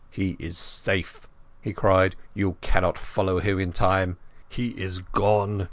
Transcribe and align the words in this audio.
"He 0.09 0.35
is 0.39 0.57
safe," 0.57 1.27
he 1.61 1.73
cried. 1.73 2.15
"You 2.33 2.57
cannot 2.61 2.97
follow 2.97 3.37
in 3.37 3.71
time.... 3.71 4.17
He 4.49 4.69
is 4.69 4.97
gone.... 4.97 5.59